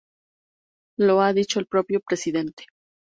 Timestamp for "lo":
0.97-1.21